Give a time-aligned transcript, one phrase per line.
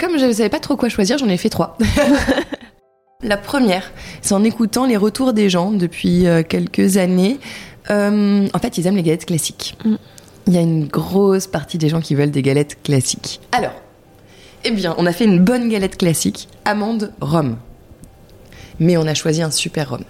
[0.00, 1.76] Comme je ne savais pas trop quoi choisir, j'en ai fait trois.
[3.22, 7.38] La première, c'est en écoutant les retours des gens depuis euh, quelques années.
[7.90, 9.76] Euh, en fait, ils aiment les galettes classiques.
[9.84, 9.96] Mm.
[10.46, 13.40] Il y a une grosse partie des gens qui veulent des galettes classiques.
[13.52, 13.74] Alors,
[14.64, 17.58] eh bien, on a fait une bonne galette classique, amande rhum.
[18.78, 20.04] Mais on a choisi un super rhum.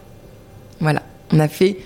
[0.78, 1.02] Voilà.
[1.32, 1.78] On a fait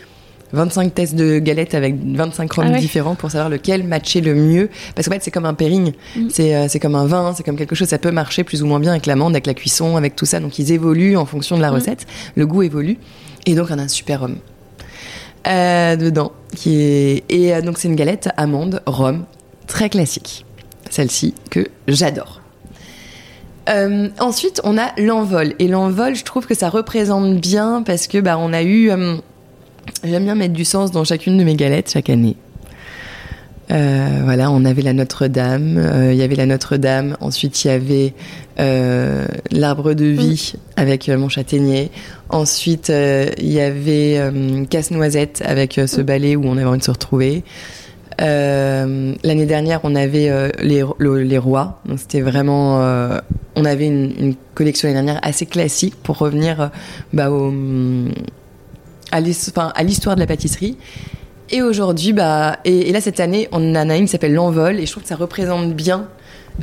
[0.54, 4.70] 25 tests de galettes avec 25 rhums ah différents pour savoir lequel matchait le mieux.
[4.94, 5.92] Parce qu'en fait, c'est comme un pairing.
[6.16, 6.28] Mm.
[6.40, 8.80] Euh, c'est comme un vin, c'est comme quelque chose, ça peut marcher plus ou moins
[8.80, 10.40] bien avec l'amande, avec la cuisson, avec tout ça.
[10.40, 11.74] Donc, ils évoluent en fonction de la mm.
[11.74, 12.06] recette.
[12.36, 12.98] Le goût évolue.
[13.46, 14.36] Et donc, on a un super rhum.
[15.46, 16.32] Euh, dedans.
[16.56, 17.24] Qui est...
[17.28, 19.24] Et euh, donc, c'est une galette amande, rhum,
[19.66, 20.46] très classique.
[20.88, 22.40] Celle-ci que j'adore.
[24.20, 25.54] ensuite, on a l'envol.
[25.58, 28.90] Et l'envol, je trouve que ça représente bien parce que bah, on a eu
[30.02, 32.36] J'aime bien mettre du sens dans chacune de mes galettes chaque année.
[33.70, 37.70] Euh, voilà, on avait la Notre-Dame, euh, il y avait la Notre-Dame, ensuite il y
[37.70, 38.12] avait
[38.60, 41.90] euh, l'arbre de vie avec mon châtaignier,
[42.28, 44.20] ensuite il y avait
[44.68, 46.04] Casse-Noisette avec ce mm.
[46.04, 47.42] ballet où on avait envie de se retrouver.
[48.18, 52.78] L'année dernière, on avait les, les, rois, donc c'était vraiment,
[53.56, 56.70] on avait une, une collection l'année dernière assez classique pour revenir
[57.12, 57.50] bah, au
[59.14, 60.76] à l'histoire de la pâtisserie.
[61.50, 64.86] Et aujourd'hui, bah, et, là cette année, on en a une qui s'appelle l'envol, et
[64.86, 66.08] je trouve que ça représente bien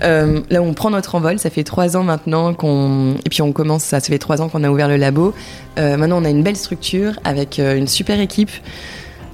[0.04, 1.40] euh, là on prend notre envol.
[1.40, 4.50] Ça fait trois ans maintenant qu'on, et puis on commence, ça, ça fait trois ans
[4.50, 5.34] qu'on a ouvert le labo.
[5.80, 8.52] Euh, maintenant, on a une belle structure avec euh, une super équipe.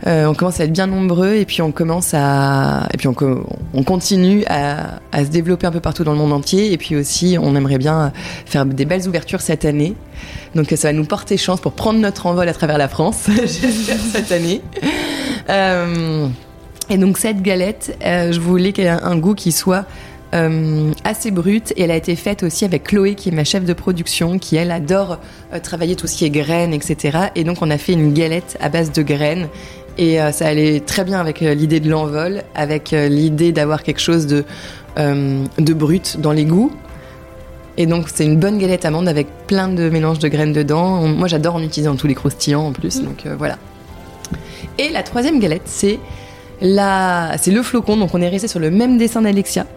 [0.06, 3.16] Euh, on commence à être bien nombreux et puis on commence à et puis on,
[3.74, 7.38] on continue à, se développer un peu partout dans le monde entier et puis aussi
[7.42, 8.12] on aimerait bien
[8.46, 9.96] faire des belles ouvertures cette année.
[10.54, 13.98] Donc ça va nous porter chance pour prendre notre envol à travers la France, j'espère
[14.12, 14.62] cette année.
[15.50, 16.28] Euh,
[16.90, 19.86] et donc cette galette, euh, je voulais qu'elle ait un goût qui soit
[21.04, 23.74] assez brute et elle a été faite aussi avec Chloé qui est ma chef de
[23.74, 25.20] production qui elle adore
[25.64, 28.70] travailler tout ce qui est graines etc et donc on a fait une galette à
[28.70, 29.48] base de graines
[29.98, 33.84] et euh, ça allait très bien avec euh, l'idée de l'envol, avec euh, l'idée d'avoir
[33.84, 34.44] quelque chose de,
[34.98, 36.72] de brut dans les goûts.
[37.78, 41.02] Et donc c'est une bonne galette amande avec plein de mélanges de graines dedans.
[41.08, 43.06] moi j'adore en utiliser dans tous les croustillants en plus, mmh.
[43.06, 43.58] donc voilà.
[44.80, 46.00] Et la troisième galette, c'est
[46.60, 47.36] la...
[47.40, 47.98] c'est le flocon.
[47.98, 49.68] Donc on est resté sur le même dessin d'Alexia.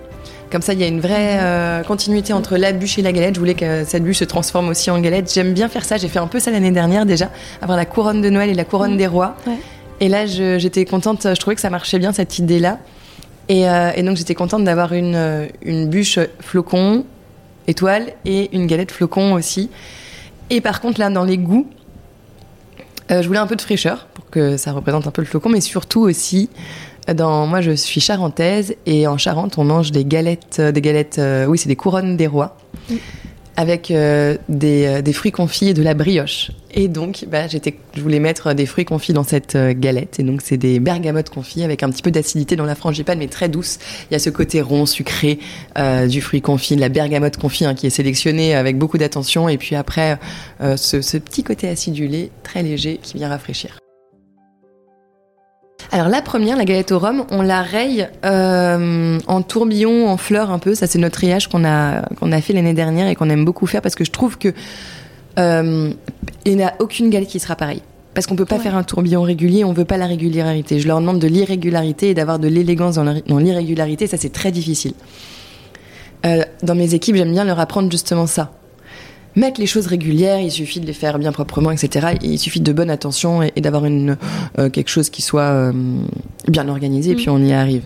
[0.51, 3.35] Comme ça, il y a une vraie continuité entre la bûche et la galette.
[3.35, 5.33] Je voulais que cette bûche se transforme aussi en galette.
[5.33, 5.99] J'aime bien faire ça.
[5.99, 7.31] J'ai fait un peu ça l'année dernière déjà,
[7.61, 8.99] avoir la couronne de Noël et la couronne mmh.
[8.99, 9.37] des rois.
[9.47, 9.59] Ouais.
[10.01, 12.79] Et là, j'étais contente, je trouvais que ça marchait bien cette idée-là.
[13.49, 17.05] Et, euh, donc j'étais contente d'avoir une, euh, une bûche flocon,
[17.67, 19.71] étoile, et une galette flocon aussi.
[20.49, 21.69] Et par contre, là, dans les goûts,
[23.11, 25.51] euh, je voulais un peu de fraîcheur pour que ça représente un peu le flocon,
[25.51, 26.49] mais surtout aussi,
[27.13, 31.59] dans, moi je suis charentaise et en Charente on mange des galettes, des galettes, oui
[31.59, 32.57] c'est des couronnes des rois.
[32.89, 32.95] Mm
[33.57, 36.51] avec euh, des, euh, des, fruits confits et de la brioche.
[36.73, 40.21] Et donc, bah, j'étais, je voulais mettre des fruits confits dans cette euh, galette.
[40.21, 43.29] Et donc, c'est des bergamotes confits avec un petit peu d'acidité dans la frangipane, mais
[43.29, 43.79] très douce.
[44.11, 45.39] Il y a ce côté rond, sucré
[46.09, 49.49] du fruit confit, de la bergamote confit hein, qui est sélectionné avec beaucoup d'attention.
[49.49, 50.19] Et puis après,
[50.61, 53.80] ce petit côté acidulé, très léger, qui vient rafraîchir.
[55.93, 60.51] Alors la première, la galette au rhum, on la raye euh, en tourbillon, en fleurs
[60.51, 60.75] un peu.
[60.75, 63.67] Ça c'est notre rayage qu'on a qu'on a fait l'année dernière et qu'on aime beaucoup
[63.67, 64.55] faire parce que je trouve que
[65.39, 65.91] euh,
[66.45, 67.83] il n'y a aucune galette qui sera pareille.
[68.15, 70.81] Parce qu'on peut pas faire un tourbillon régulier, on veut pas la régularité.
[70.81, 74.95] Je leur demande de l'irrégularité et d'avoir de l'élégance dans l'irrégularité, ça c'est très difficile.
[76.27, 78.51] Euh, dans mes équipes, j'aime bien leur apprendre justement ça
[79.37, 82.19] mettre les choses régulières, il suffit de les faire bien proprement, etc.
[82.23, 84.17] Il suffit de bonne attention et, d'avoir une
[84.59, 85.73] euh, quelque chose qui soit euh,
[86.49, 87.33] bien organisé, et puis mm.
[87.33, 87.83] on y arrive.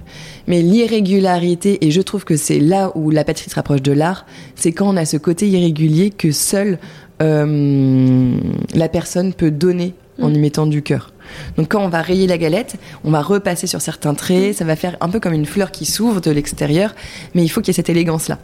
[0.46, 4.26] Mais l'irrégularité, et je trouve que c'est là où la pâtisserie se rapproche de l'art,
[4.54, 6.78] c'est quand on a ce côté irrégulier que seul
[7.22, 8.36] euh,
[8.74, 11.12] la personne peut donner en y mettant du cœur.
[11.56, 14.76] Donc quand on va rayer la galette, on va repasser sur certains traits, ça va
[14.76, 16.94] faire un peu comme une fleur qui s'ouvre de l'extérieur,
[17.34, 18.38] mais il faut qu'il y ait cette élégance-là.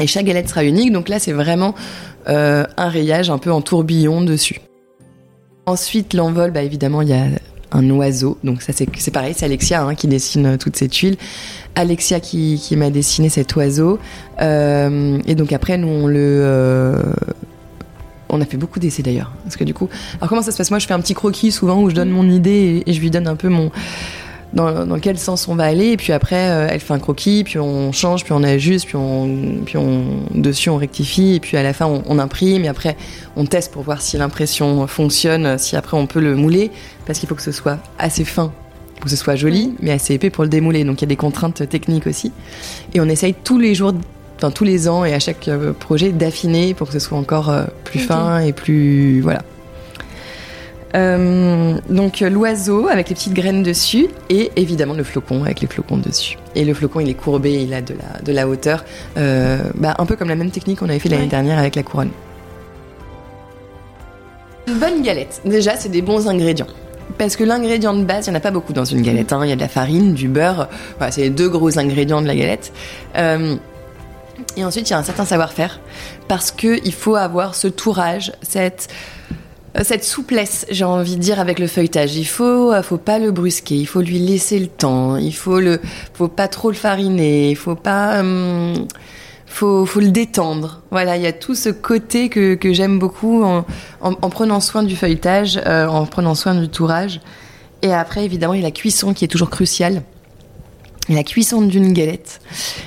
[0.00, 1.74] Et chaque galette sera unique, donc là c'est vraiment
[2.28, 4.60] euh, un rayage un peu en tourbillon dessus.
[5.66, 7.26] Ensuite, l'envol, bah, évidemment, il y a
[7.72, 8.38] un oiseau.
[8.42, 11.16] Donc ça c'est pareil, c'est Alexia hein, qui dessine euh, toutes ces tuiles.
[11.74, 13.98] Alexia qui, qui m'a dessiné cet oiseau.
[14.40, 17.02] Euh, et donc après, nous on le...
[18.30, 19.32] On a fait beaucoup d'essais d'ailleurs.
[19.44, 19.88] Parce que du coup...
[20.18, 20.70] Alors comment ça se passe?
[20.70, 23.10] Moi je fais un petit croquis souvent où je donne mon idée et je lui
[23.10, 23.70] donne un peu mon
[24.52, 25.88] dans, quel sens on va aller.
[25.88, 28.96] Et puis après, euh, elle fait un croquis, puis on change, puis on ajuste, puis
[28.96, 32.96] on, puis on dessus on rectifie, et puis à la fin on, imprime, et après
[33.36, 36.70] on teste pour voir si l'impression fonctionne, si après on peut le mouler,
[37.06, 38.52] parce qu'il faut que ce soit assez fin
[38.96, 40.82] pour que ce soit joli, mais assez épais pour le démouler.
[40.82, 42.32] Donc il y a des contraintes techniques aussi.
[42.94, 43.92] Et on essaye tous les jours
[44.38, 47.50] enfin tous les ans et à chaque euh, projet d'affiner pour que ce soit encore
[47.50, 49.42] euh, plus fin et plus voilà
[50.94, 55.98] euh, donc l'oiseau avec les petites graines dessus et évidemment le flocon avec les flocons
[55.98, 56.38] dessus.
[56.54, 58.84] Et le flocon il est courbé, il a de la, de la hauteur,
[59.16, 61.82] euh, bah, un peu comme la même technique qu'on avait fait l'année dernière avec la
[61.82, 62.10] couronne.
[64.66, 66.66] Une bonne galette, déjà c'est des bons ingrédients.
[67.16, 69.32] Parce que l'ingrédient de base, il n'y en a pas beaucoup dans une galette.
[69.32, 69.40] Hein.
[69.42, 70.68] Il y a de la farine, du beurre,
[70.98, 72.70] voilà, c'est les deux gros ingrédients de la galette.
[73.16, 73.56] Euh,
[74.56, 75.80] et ensuite, il y a un certain savoir-faire
[76.28, 79.17] parce qu'il faut avoir ce tourage, cette euh,
[79.84, 82.16] cette souplesse, j'ai envie de dire, avec le feuilletage.
[82.16, 85.60] Il faut, euh, faut pas le brusquer, il faut lui laisser le temps, il faut
[85.60, 85.80] le,
[86.14, 88.86] faut pas trop le fariner, il faut pas, hum,
[89.46, 90.82] faut, faut le détendre.
[90.90, 93.64] Voilà, il y a tout ce côté que, que j'aime beaucoup en,
[94.00, 97.20] en, prenant soin du feuilletage, euh, en prenant soin du tourage.
[97.82, 100.02] Et après, évidemment, il y a la cuisson qui est toujours cruciale
[101.08, 102.40] la cuisson d'une galette,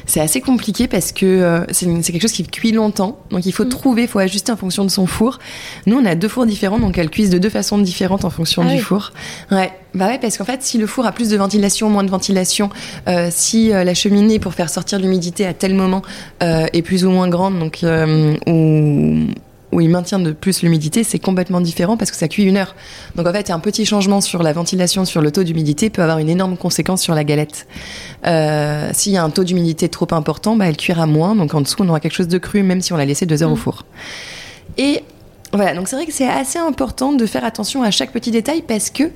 [0.06, 3.20] c'est assez compliqué parce que euh, c'est quelque chose qui cuit longtemps.
[3.30, 3.70] Donc il faut mm.
[3.70, 5.40] trouver, il faut ajuster en fonction de son four.
[5.86, 8.64] Nous, on a deux fours différents, donc elles cuisent de deux façons différentes en fonction
[8.66, 9.12] ah du four.
[9.52, 12.12] Ouais, bah ouais, parce qu'en fait, si le four a plus de ventilation, moins de
[12.12, 12.70] ventilation,
[13.08, 16.02] euh, si euh, la cheminée pour faire sortir l'humidité à tel moment
[16.40, 19.28] est plus ou moins grande, donc ou
[19.72, 22.76] où il maintient de plus l'humidité, c'est complètement différent parce que ça cuit une heure.
[23.16, 26.18] Donc en fait, un petit changement sur la ventilation, sur le taux d'humidité peut avoir
[26.18, 27.68] une énorme conséquence sur la galette.
[28.26, 31.36] Euh, S'il y a un taux d'humidité trop important, bah, elle cuira moins.
[31.36, 33.44] Donc en dessous, on aura quelque chose de cru, même si on l'a laissé deux
[33.44, 33.60] heures au mm.
[33.60, 33.86] four.
[34.78, 35.04] Et
[35.54, 38.64] voilà, donc c'est vrai que c'est assez important de faire attention à chaque petit détail
[38.66, 39.12] parce que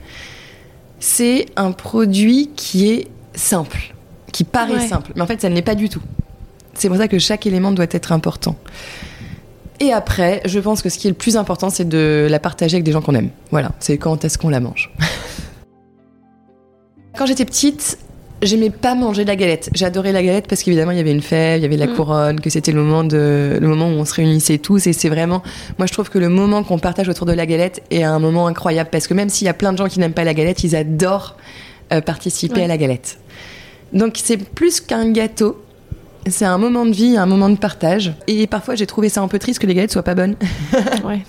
[0.99, 3.93] c'est un produit qui est simple,
[4.31, 6.01] qui paraît simple, mais en fait, ça ne l'est pas du tout.
[6.73, 8.57] C'est pour ça que chaque élément doit être important.
[9.79, 12.75] Et après, je pense que ce qui est le plus important, c'est de la partager
[12.75, 13.29] avec des gens qu'on aime.
[13.51, 14.91] Voilà, c'est quand est-ce qu'on la mange.
[17.17, 17.97] quand j'étais petite,
[18.41, 19.69] j'aimais pas manger la galette.
[19.73, 21.95] J'adorais la galette parce qu'évidemment il y avait une fève, il y avait la mm.
[21.95, 25.09] couronne, que c'était le moment de le moment où on se réunissait tous et c'est
[25.09, 25.41] vraiment
[25.77, 28.47] moi je trouve que le moment qu'on partage autour de la galette est un moment
[28.47, 30.63] incroyable parce que même s'il y a plein de gens qui n'aiment pas la galette,
[30.63, 31.37] ils adorent
[31.93, 33.19] euh, participer à la galette.
[33.93, 35.61] Donc c'est plus qu'un gâteau,
[36.27, 38.13] c'est un moment de vie, un moment de partage.
[38.27, 40.35] Et parfois, j'ai trouvé ça un peu triste que les galettes soient pas bonnes.
[41.03, 41.21] Ouais.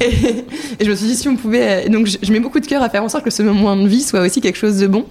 [0.00, 1.86] et, je me suis dit, si on pouvait.
[1.86, 3.88] Euh, donc, je, mets beaucoup de cœur à faire en sorte que ce moment de
[3.88, 5.06] vie soit aussi quelque chose de bon.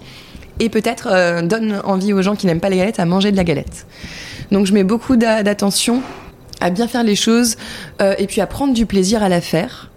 [0.60, 3.36] Et peut-être euh, donne envie aux gens qui n'aiment pas les galettes à manger de
[3.36, 3.86] la galette.
[4.50, 6.02] Donc, je mets beaucoup d'attention
[6.60, 7.56] à bien faire les choses
[8.00, 9.90] euh, et puis à prendre du plaisir à la faire.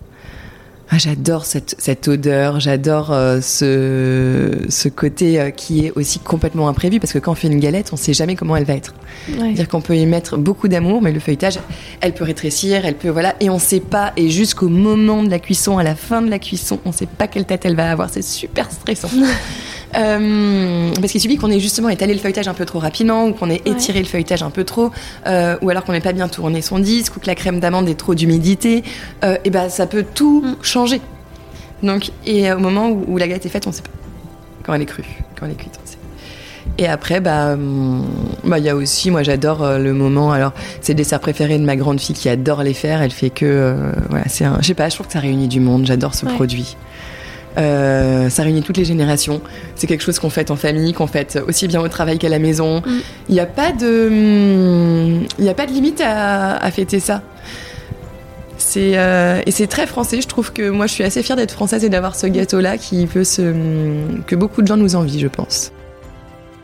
[0.94, 6.68] Ah, j'adore cette, cette odeur, j'adore euh, ce, ce côté euh, qui est aussi complètement
[6.68, 8.94] imprévu parce que quand on fait une galette, on sait jamais comment elle va être.
[9.26, 11.60] C'est-à-dire qu'on peut y mettre beaucoup d'amour, mais le feuilletage,
[12.02, 14.12] elle peut rétrécir, elle peut voilà, et on sait pas.
[14.18, 17.28] Et jusqu'au moment de la cuisson, à la fin de la cuisson, on sait pas
[17.28, 18.10] quelle tête elle va avoir.
[18.10, 19.10] C'est super stressant.
[19.96, 23.34] Euh, parce qu'il suffit qu'on ait justement étalé le feuilletage un peu trop rapidement, ou
[23.34, 24.92] qu'on ait étiré le feuilletage un peu trop,
[25.28, 27.90] euh, ou alors qu'on n'ait pas bien tourné son disque, ou que la crème d'amande
[27.90, 28.84] ait trop d'humidité,
[29.24, 30.56] euh, et ben ça peut tout mm.
[30.64, 31.02] changer.
[31.84, 33.90] Donc, et au moment où, la galette est faite, on sait pas.
[34.64, 35.04] Quand elle est crue,
[35.38, 35.98] quand elle est cuite, on sait.
[36.78, 38.06] Et après, bah, hum,
[38.44, 40.32] bah, il y a aussi, moi, j'adore le moment.
[40.32, 43.02] Alors, c'est le dessert préféré de ma grande fille qui adore les faire.
[43.02, 43.76] Elle fait que,
[44.10, 45.88] voilà, c'est un, je sais pas, je trouve que ça réunit du monde.
[45.88, 46.78] J'adore ce produit.
[47.58, 49.41] Euh, ça réunit toutes les générations.
[49.75, 52.39] C'est quelque chose qu'on fait en famille, qu'on fait aussi bien au travail qu'à la
[52.39, 52.81] maison.
[52.81, 53.00] Mm.
[53.29, 57.22] Il n'y a pas de, il a pas de limite à, fêter ça.
[58.58, 60.22] C'est euh, et c'est très français.
[60.22, 63.05] Je trouve que moi, je suis assez fière d'être française et d'avoir ce gâteau-là qui
[63.08, 65.72] peut se, hum, que beaucoup de gens nous envient, je pense.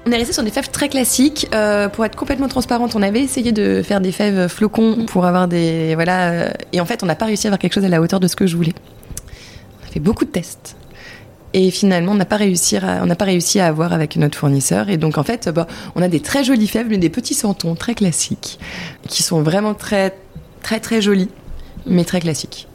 [0.06, 1.50] On est resté sur des fèves très classiques.
[1.54, 5.06] Euh, pour être complètement transparente, on avait essayé de faire des fèves flocons mm.
[5.08, 7.84] pour avoir des voilà, et en fait, on n'a pas réussi à avoir quelque chose
[7.84, 8.76] à la hauteur de ce que je voulais.
[9.98, 10.76] Fait beaucoup de tests.
[11.54, 14.38] Et finalement, on n'a pas réussi à, on n'a pas réussi à avoir avec notre
[14.38, 14.90] fournisseur.
[14.90, 17.74] Et donc, en fait, bah, on a des très jolies fèves, mais des petits santons
[17.74, 18.60] très classiques,
[19.08, 20.14] qui sont vraiment très,
[20.62, 21.30] très, très jolis.
[21.88, 22.68] mais très classique.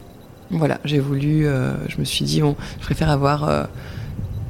[0.51, 3.63] Voilà, j'ai voulu, euh, je me suis dit, bon, je préfère avoir, euh,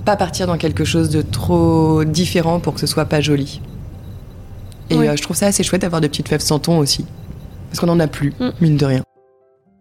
[0.03, 3.61] pas partir dans quelque chose de trop différent pour que ce soit pas joli.
[4.89, 7.05] Et euh, je trouve ça assez chouette d'avoir des petites fèves sans ton aussi.
[7.69, 8.49] Parce qu'on en a plus, Mm.
[8.61, 9.03] mine de rien.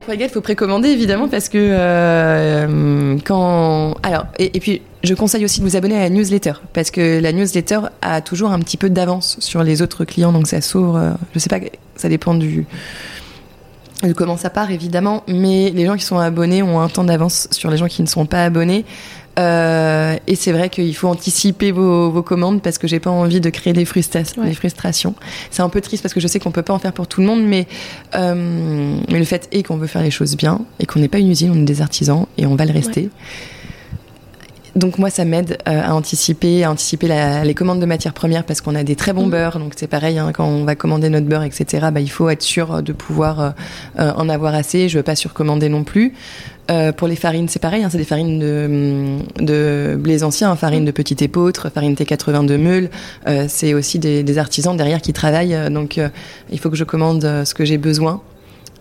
[0.04, 3.94] Pour il faut précommander évidemment parce que euh, quand.
[4.02, 7.32] Alors, et, puis je conseille aussi de vous abonner à la newsletter parce que la
[7.32, 11.16] newsletter a toujours un petit peu d'avance sur les autres clients, donc ça s'ouvre.
[11.35, 11.61] je sais pas,
[11.94, 12.66] ça dépend du.
[14.02, 17.47] de comment ça part évidemment, mais les gens qui sont abonnés ont un temps d'avance
[17.52, 18.85] sur les gens qui ne sont pas abonnés.
[19.38, 23.40] Euh, et c'est vrai qu'il faut anticiper vos, vos commandes parce que j'ai pas envie
[23.40, 24.48] de créer des, frustra- Ouais.
[24.48, 25.14] des frustrations.
[25.50, 27.20] C'est un peu triste parce que je sais qu'on peut pas en faire pour tout
[27.22, 27.66] le monde, mais,
[28.14, 31.18] euh, mais le fait est qu'on veut faire les choses bien et qu'on n'est pas
[31.18, 33.08] une usine, on est des artisans et on va le rester.
[34.75, 38.45] Donc moi, ça m'aide euh, à anticiper, à anticiper la- les commandes de matières premières
[38.45, 39.31] parce qu'on a des très bons Mhm.
[39.31, 39.59] beurres.
[39.59, 41.88] Donc c'est pareil, hein, quand on va commander notre beurre, etc.
[41.93, 43.50] Bah, il faut être sûr de pouvoir euh,
[43.99, 44.88] euh, en avoir assez.
[44.88, 46.14] Je veux pas surcommander non plus.
[46.71, 47.85] Euh, pour les farines, c'est pareil.
[47.85, 52.57] hein, c'est des farines de, de blés anciens, hein, farine de petite épeautre, farine T82
[52.57, 52.88] meule.
[53.26, 55.55] Euh, c'est aussi des, des artisans derrière qui travaillent.
[55.55, 56.09] euh, donc euh,
[56.50, 58.23] il faut que je commande ce que j'ai besoin.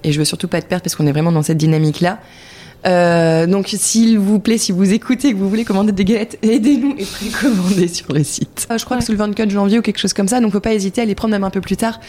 [0.05, 2.19] Et je veux surtout pas être perdre parce qu'on est vraiment dans cette dynamique-là.
[2.87, 6.39] Euh, donc, s'il vous plaît, si vous écoutez et que vous voulez commander des galettes,
[6.41, 8.67] aidez-nous et précommandez sur le site.
[8.71, 9.01] Euh, je crois Ouais.
[9.01, 11.05] que c'est le 24 janvier ou quelque chose comme ça, donc faut pas hésiter à
[11.05, 11.99] les prendre même un peu plus tard.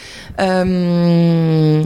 [0.41, 1.83] Euh,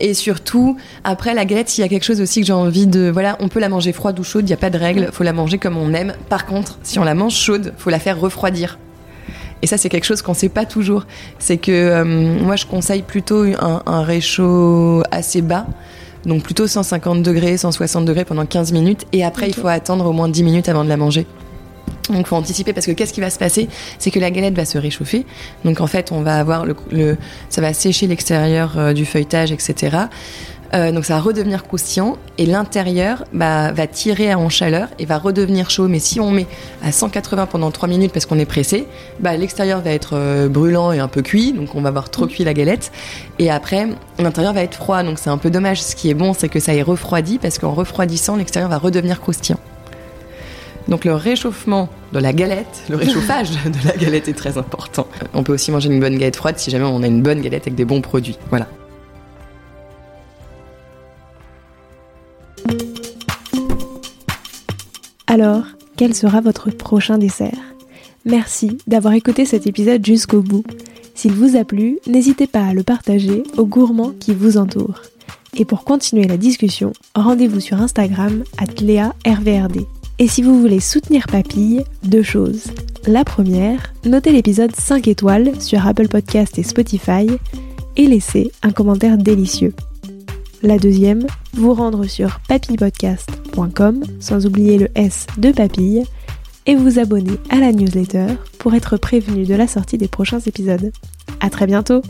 [0.00, 3.08] et surtout, après la galette, s'il y a quelque chose aussi que j'ai envie de,
[3.10, 5.24] voilà, on peut la manger froide ou chaude, il y a pas de règle, faut
[5.24, 6.14] la manger comme on aime.
[6.28, 8.78] Par contre, si on la mange chaude, faut la faire refroidir.
[9.62, 11.04] Et ça, c'est quelque chose qu'on sait pas toujours.
[11.40, 15.66] C'est que euh, moi, je conseille plutôt un, un réchaud assez bas.
[16.26, 19.06] Donc plutôt 150 degrés, 160 degrés pendant 15 minutes.
[19.12, 21.26] Et après, il faut attendre au moins 10 minutes avant de la manger.
[22.10, 23.68] Donc faut anticiper parce que qu'est-ce qui va se passer?
[23.98, 25.26] C'est que la galette va se réchauffer.
[25.64, 27.16] Donc en fait, on va avoir le, le-
[27.50, 29.96] ça va sécher l'extérieur euh, du feuilletage, etc.
[30.74, 35.18] Euh, donc ça va redevenir croustillant et l'intérieur bah, va tirer en chaleur et va
[35.18, 35.88] redevenir chaud.
[35.88, 36.46] Mais si on met
[36.82, 38.86] à 180 pendant 3 minutes parce qu'on est pressé,
[39.20, 42.26] bah, l'extérieur va être euh, brûlant et un peu cuit, donc on va avoir trop
[42.26, 42.92] cuit la galette.
[43.38, 45.82] Et après, l'intérieur va être froid, donc c'est un peu dommage.
[45.82, 49.20] Ce qui est bon, c'est que ça est refroidi parce qu'en refroidissant, l'extérieur va redevenir
[49.20, 49.60] croustillant.
[50.88, 55.06] Donc le réchauffement de la galette, le réchauffage de la galette est très important.
[55.34, 57.64] On peut aussi manger une bonne galette froide si jamais on a une bonne galette
[57.64, 58.38] avec des bons produits.
[58.48, 58.66] Voilà.
[65.26, 65.64] Alors,
[65.96, 67.58] quel sera votre prochain dessert?
[68.24, 70.64] Merci d'avoir écouté cet épisode jusqu'au bout.
[71.14, 75.02] S'il vous a plu, n'hésitez pas à le partager aux gourmands qui vous entourent.
[75.56, 78.44] Et pour continuer la discussion, rendez-vous sur Instagram
[78.80, 79.86] @léa_rvrd.
[80.18, 82.64] Et si vous voulez soutenir Papille, deux choses.
[83.06, 87.26] La première, notez l'épisode 5 étoiles sur Apple Podcast et Spotify
[87.96, 89.74] et laissez un commentaire délicieux.
[90.62, 91.24] La deuxième,
[91.54, 96.04] vous rendre sur papillepodcast.com sans oublier le S de papille
[96.66, 98.26] et vous abonner à la newsletter
[98.58, 100.92] pour être prévenu de la sortie des prochains épisodes.
[101.40, 102.02] À très bientôt!